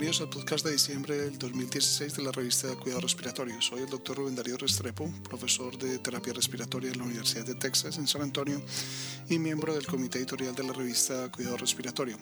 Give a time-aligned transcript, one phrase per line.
[0.00, 3.60] bienvenidos al podcast de diciembre del 2016 de la revista de Cuidado Respiratorio.
[3.60, 7.98] Soy el doctor Rubén Darío Restrepo, profesor de terapia respiratoria en la Universidad de Texas
[7.98, 8.62] en San Antonio
[9.28, 12.16] y miembro del comité editorial de la revista Cuidado Respiratorio.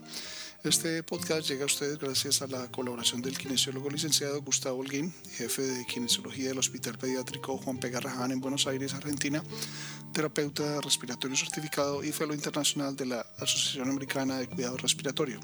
[0.64, 5.62] Este podcast llega a ustedes gracias a la colaboración del kinesiólogo licenciado Gustavo Holguín, jefe
[5.62, 7.90] de kinesiología del Hospital Pediátrico Juan P.
[7.90, 9.40] Garrahan en Buenos Aires, Argentina,
[10.12, 15.38] terapeuta respiratorio certificado y fellow internacional de la Asociación Americana de Cuidado Respiratorio.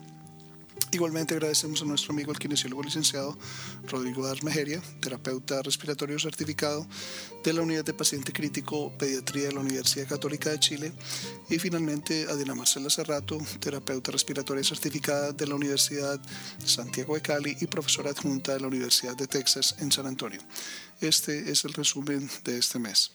[0.95, 3.37] Igualmente agradecemos a nuestro amigo el kinesiólogo licenciado
[3.89, 6.87] Rodrigo Mejeria, terapeuta respiratorio certificado
[7.43, 10.93] de la Unidad de Paciente Crítico Pediatría de la Universidad Católica de Chile
[11.51, 16.21] y finalmente a Dina Marcela Cerrato, terapeuta respiratoria certificada de la Universidad
[16.65, 20.43] Santiago de Cali y profesora adjunta de la Universidad de Texas en San Antonio.
[21.01, 23.11] Este es el resumen de este mes.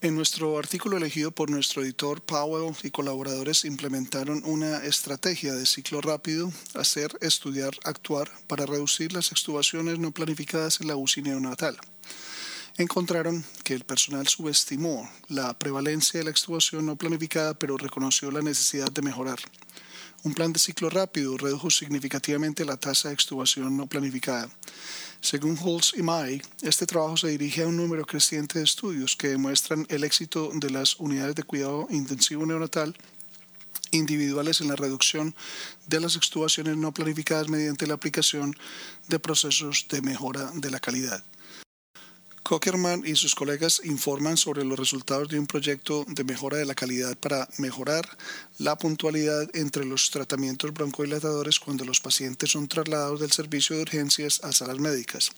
[0.00, 6.00] En nuestro artículo elegido por nuestro editor Powell y colaboradores implementaron una estrategia de ciclo
[6.02, 11.78] rápido, hacer, estudiar, actuar para reducir las extubaciones no planificadas en la UCI neonatal.
[12.76, 18.42] Encontraron que el personal subestimó la prevalencia de la extubación no planificada pero reconoció la
[18.42, 19.38] necesidad de mejorar.
[20.24, 24.48] Un plan de ciclo rápido redujo significativamente la tasa de extubación no planificada.
[25.20, 29.28] Según Holtz y May, este trabajo se dirige a un número creciente de estudios que
[29.28, 32.96] demuestran el éxito de las unidades de cuidado intensivo neonatal
[33.90, 35.34] individuales en la reducción
[35.88, 38.56] de las extubaciones no planificadas mediante la aplicación
[39.08, 41.22] de procesos de mejora de la calidad.
[42.44, 46.74] Cockerman y sus colegas informan sobre los resultados de un proyecto de mejora de la
[46.74, 48.06] calidad para mejorar
[48.58, 54.44] la puntualidad entre los tratamientos broncodilatadores cuando los pacientes son trasladados del servicio de urgencias
[54.44, 55.32] a salas médicas.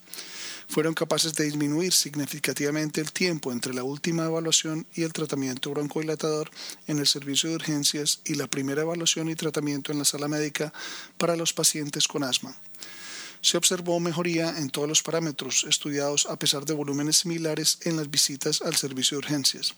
[0.68, 6.50] Fueron capaces de disminuir significativamente el tiempo entre la última evaluación y el tratamiento broncodilatador
[6.88, 10.72] en el servicio de urgencias y la primera evaluación y tratamiento en la sala médica
[11.18, 12.56] para los pacientes con asma
[13.40, 18.10] se observó mejoría en todos los parámetros estudiados a pesar de volúmenes similares en las
[18.10, 19.74] visitas al servicio de urgencias.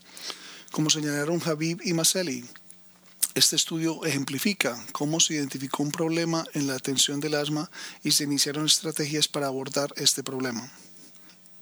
[0.71, 2.45] Como señalaron Habib y Maseli,
[3.35, 7.71] este estudio ejemplifica cómo se identificó un problema en la atención del asma
[8.03, 10.71] y se iniciaron estrategias para abordar este problema.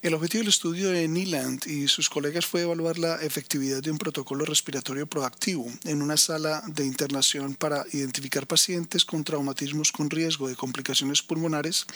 [0.06, 3.98] El objetivo del estudio de Neeland y sus colegas fue evaluar la efectividad de un
[3.98, 10.46] protocolo respiratorio proactivo en una sala de internación para identificar pacientes con traumatismos con riesgo
[10.46, 11.86] de complicaciones pulmonares,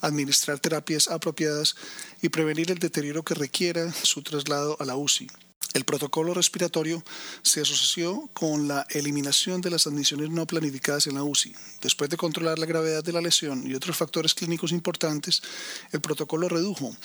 [0.00, 1.74] administrar terapias apropiadas
[2.22, 5.26] y prevenir el deterioro que requiera su traslado a la UCI.
[5.74, 7.02] El protocolo respiratorio
[7.42, 11.56] se asoció con la eliminación de las admisiones no planificadas en la UCI.
[11.80, 15.42] Después de controlar la gravedad de la lesión y otros factores clínicos importantes,
[15.90, 16.96] el protocolo redujo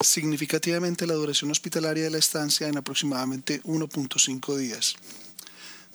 [0.00, 4.96] significativamente la duración hospitalaria de la estancia en aproximadamente 1.5 días.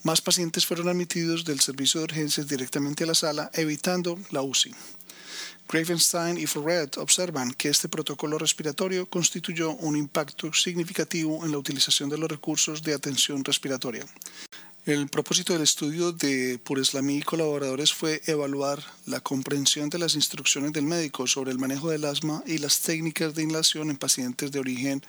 [0.04, 4.74] Más pacientes fueron admitidos del servicio de urgencias directamente a la sala, evitando la UCI.
[5.70, 12.10] Gravenstein y Ferret observan que este protocolo respiratorio constituyó un impacto significativo en la utilización
[12.10, 14.06] de los recursos de atención respiratoria.
[14.88, 20.74] El propósito del estudio de Pureslamí y colaboradores fue evaluar la comprensión de las instrucciones
[20.74, 24.58] del médico sobre el manejo del asma y las técnicas de inhalación en pacientes de
[24.58, 25.04] origen,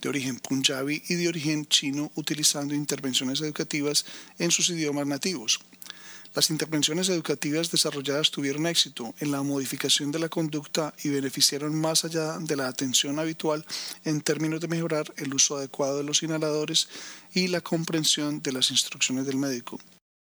[0.00, 4.06] de origen punjabi y de origen chino utilizando intervenciones educativas
[4.38, 5.58] en sus idiomas nativos.
[6.38, 12.04] Las intervenciones educativas desarrolladas tuvieron éxito en la modificación de la conducta y beneficiaron más
[12.04, 13.66] allá de la atención habitual
[14.04, 16.88] en términos de mejorar el uso adecuado de los inhaladores
[17.34, 19.80] y la comprensión de las instrucciones del médico.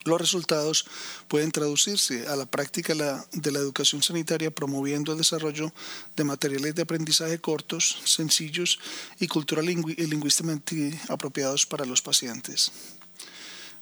[0.06, 0.86] Los resultados
[1.28, 2.94] pueden traducirse a la práctica
[3.34, 5.74] de la educación sanitaria promoviendo el desarrollo
[6.16, 8.80] de materiales de aprendizaje cortos, sencillos
[9.20, 12.72] y cultural y lingüísticamente apropiados para los pacientes.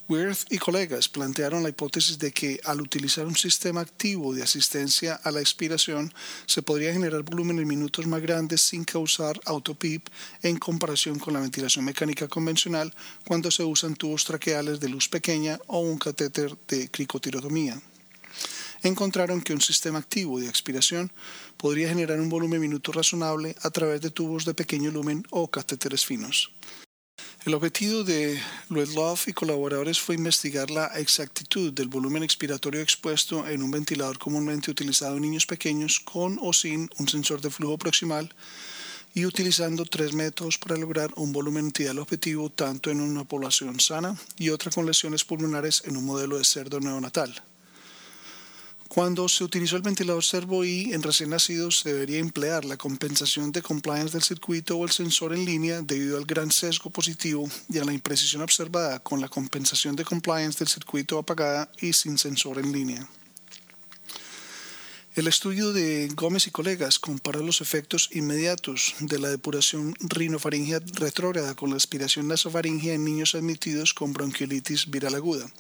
[0.10, 5.16] Wirth y colegas plantearon la hipótesis de que al utilizar un sistema activo de asistencia
[5.16, 6.14] a la expiración
[6.46, 10.08] se podría generar volumen en minutos más grandes sin causar autopip
[10.44, 12.94] en comparación con la ventilación mecánica convencional
[13.26, 17.78] cuando se usan tubos traqueales de luz pequeña o un catéter de cricotirotomía.
[18.84, 21.12] Encontraron que un sistema activo de expiración
[21.58, 26.06] podría generar un volumen minuto razonable a través de tubos de pequeño lumen o catéteres
[26.06, 26.50] finos.
[27.48, 33.64] El objetivo de Love y colaboradores fue investigar la exactitud del volumen expiratorio expuesto en
[33.64, 38.36] un ventilador comúnmente utilizado en niños pequeños con o sin un sensor de flujo proximal
[39.14, 44.18] y utilizando tres métodos para lograr un volumen ideal objetivo tanto en una población sana
[44.38, 47.34] y otra con lesiones pulmonares en un modelo de cerdo neonatal.
[48.88, 53.52] Cuando se utilizó el ventilador servo I en recién nacidos, se debería emplear la compensación
[53.52, 57.80] de compliance del circuito o el sensor en línea debido al gran sesgo positivo y
[57.80, 62.60] a la imprecisión observada con la compensación de compliance del circuito apagada y sin sensor
[62.60, 63.10] en línea.
[65.16, 71.56] El estudio de Gómez y colegas comparó los efectos inmediatos de la depuración rinofaringea retrógrada
[71.56, 75.52] con la aspiración nasofaringea en niños admitidos con bronquiolitis viral aguda.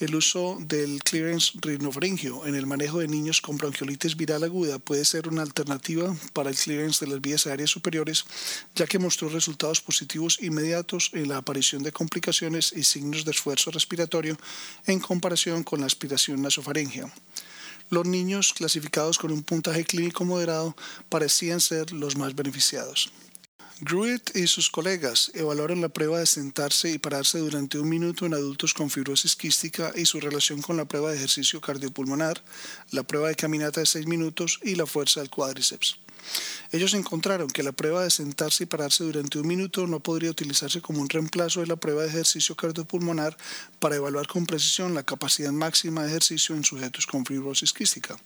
[0.00, 5.04] El uso del clearance rinofaringio en el manejo de niños con bronquiolitis viral aguda puede
[5.04, 8.24] ser una alternativa para el clearance de las vías aéreas superiores,
[8.76, 13.72] ya que mostró resultados positivos inmediatos en la aparición de complicaciones y signos de esfuerzo
[13.72, 14.38] respiratorio
[14.86, 17.12] en comparación con la aspiración nasofaringea
[17.90, 20.76] los niños clasificados con un puntaje clínico moderado
[21.08, 23.10] parecían ser los más beneficiados.
[23.80, 28.34] Gruitt y sus colegas evaluaron la prueba de sentarse y pararse durante un minuto en
[28.34, 32.42] adultos con fibrosis quística y su relación con la prueba de ejercicio cardiopulmonar,
[32.90, 35.96] la prueba de caminata de 6 minutos y la fuerza del cuádriceps.
[36.72, 40.80] Ellos encontraron que la prueba de sentarse y pararse durante un minuto no podría utilizarse
[40.80, 43.36] como un reemplazo de la prueba de ejercicio cardiopulmonar
[43.78, 48.18] para evaluar con precisión la capacidad máxima de ejercicio en sujetos con fibrosis quística.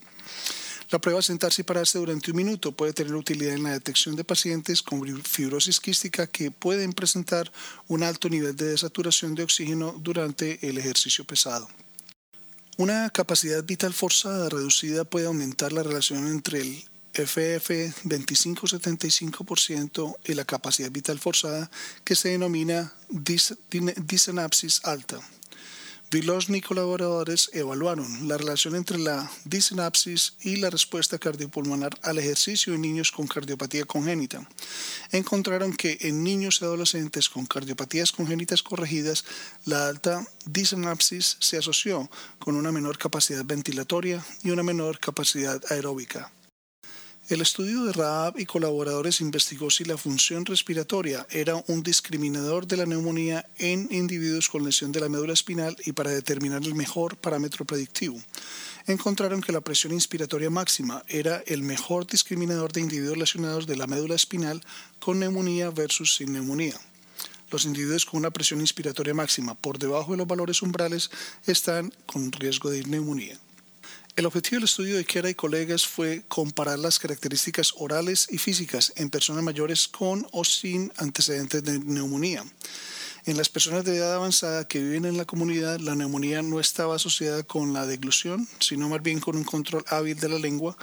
[0.93, 4.15] La prueba de sentarse y pararse durante un minuto puede tener utilidad en la detección
[4.15, 7.51] de pacientes con fibrosis quística que pueden presentar
[7.89, 11.67] un alto nivel de desaturación de oxígeno durante el ejercicio pesado.
[12.77, 16.85] Una capacidad vital forzada reducida puede aumentar la relación entre el
[17.15, 17.71] FF
[18.05, 21.71] 25-75% y la capacidad vital forzada
[22.05, 25.21] que se denomina disinapsis alta.
[26.15, 32.83] Y colaboradores evaluaron la relación entre la disinapsis y la respuesta cardiopulmonar al ejercicio en
[32.83, 34.47] niños con cardiopatía congénita.
[35.11, 39.25] Encontraron que en niños y adolescentes con cardiopatías congénitas corregidas,
[39.65, 46.31] la alta disinapsis se asoció con una menor capacidad ventilatoria y una menor capacidad aeróbica.
[47.33, 52.77] El estudio de Raab y colaboradores investigó si la función respiratoria era un discriminador de
[52.77, 57.17] la neumonía en individuos con lesión de la médula espinal y para determinar el mejor
[57.17, 58.21] parámetro predictivo.
[58.87, 63.87] Encontraron que la presión inspiratoria máxima era el mejor discriminador de individuos lesionados de la
[63.87, 64.63] médula espinal
[65.01, 66.79] con neumonía versus sin neumonía.
[67.51, 71.11] Los individuos con una presión inspiratoria máxima por debajo de los valores umbrales
[71.47, 73.41] están con riesgo de neumonía.
[74.15, 78.93] El objetivo del estudio de Kera y colegas fue comparar las características orales y físicas
[78.97, 82.45] en personas mayores con o sin antecedentes de neumonía.
[83.25, 86.97] En las personas de edad avanzada que viven en la comunidad, la neumonía no estaba
[86.97, 90.77] asociada con la deglución, sino más bien con un control hábil de la lengua,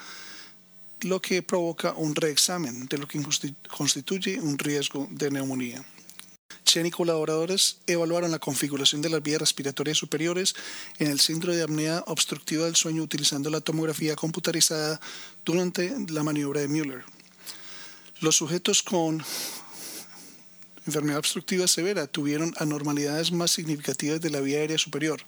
[1.02, 3.22] lo que provoca un reexamen de lo que
[3.70, 5.86] constituye un riesgo de neumonía.
[6.70, 10.56] Chen y colaboradores evaluaron la configuración de las vías respiratorias superiores
[11.00, 15.02] en el síndrome de apnea obstructiva del sueño utilizando la tomografía computarizada
[15.44, 17.04] durante la maniobra de Müller.
[18.22, 19.24] Los sujetos con
[20.86, 25.22] enfermedad obstructiva severa tuvieron anormalidades más significativas de la vía aérea superior.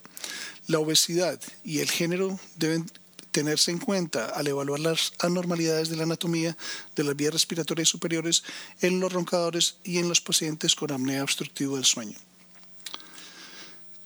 [0.68, 2.88] La obesidad y el género deben
[3.32, 6.56] tenerse en cuenta al evaluar las anormalidades de la anatomía
[6.94, 8.44] de las vías respiratorias superiores
[8.80, 12.16] en los roncadores y en los pacientes con apnea obstructiva del sueño.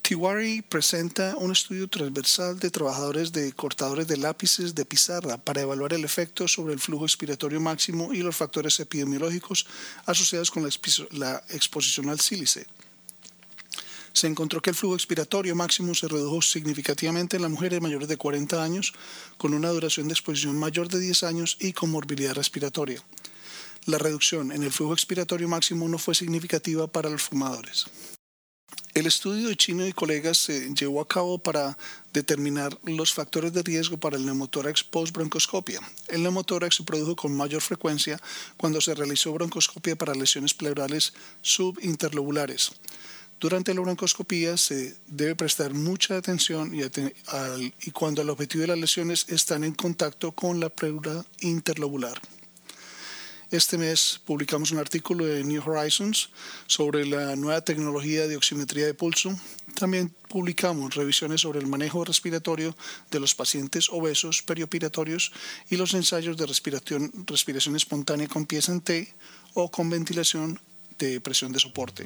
[0.01, 5.91] Tiwari presenta un estudio transversal de trabajadores de cortadores de lápices de pizarra para evaluar
[5.91, 9.67] el efecto sobre el flujo expiratorio máximo y los factores epidemiológicos
[10.05, 12.67] asociados con la exposición al sílice
[14.17, 18.17] se encontró que el flujo expiratorio máximo se redujo significativamente en las mujeres mayores de
[18.17, 18.93] 40 años,
[19.37, 23.01] con una duración de exposición mayor de 10 años y con morbilidad respiratoria.
[23.85, 27.85] La reducción en el flujo expiratorio máximo no fue significativa para los fumadores.
[28.93, 31.77] El estudio de Chino y colegas se llevó a cabo para
[32.13, 35.79] determinar los factores de riesgo para el neumotórax post-broncoscopia.
[36.07, 38.19] El neumotórax se produjo con mayor frecuencia
[38.57, 42.71] cuando se realizó broncoscopia para lesiones pleurales subinterlobulares.
[43.39, 49.25] Durante la broncoscopía se debe prestar mucha atención y, cuando el objetivo de las lesiones
[49.29, 52.19] están en contacto con la pleura interlobular.
[53.51, 56.31] Este mes publicamos un artículo de New Horizons
[56.65, 59.39] sobre la nueva tecnología de oximetría de pulso.
[59.79, 62.75] También publicamos revisiones sobre el manejo respiratorio
[63.11, 65.31] de los pacientes obesos perioperatorios
[65.69, 69.13] y los ensayos de respiración, espontánea con pies en T
[69.53, 70.59] o con ventilación
[70.97, 72.05] de presión de soporte.